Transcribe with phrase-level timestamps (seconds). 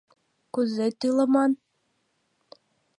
[0.53, 1.51] Кузе тӱлыман?!